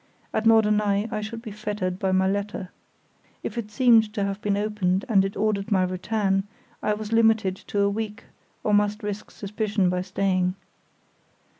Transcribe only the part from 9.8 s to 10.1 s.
by